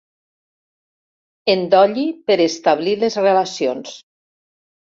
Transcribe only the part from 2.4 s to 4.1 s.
establir les relacions.